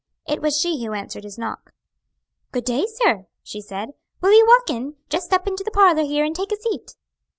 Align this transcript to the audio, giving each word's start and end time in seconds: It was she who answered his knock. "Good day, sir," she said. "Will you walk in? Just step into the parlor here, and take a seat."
It 0.27 0.41
was 0.41 0.59
she 0.59 0.83
who 0.83 0.93
answered 0.93 1.23
his 1.23 1.37
knock. 1.37 1.73
"Good 2.51 2.65
day, 2.65 2.87
sir," 2.87 3.27
she 3.43 3.61
said. 3.61 3.89
"Will 4.19 4.33
you 4.33 4.47
walk 4.47 4.75
in? 4.75 4.95
Just 5.09 5.27
step 5.27 5.45
into 5.45 5.63
the 5.63 5.69
parlor 5.69 6.01
here, 6.01 6.25
and 6.25 6.35
take 6.35 6.51
a 6.51 6.55
seat." 6.55 6.95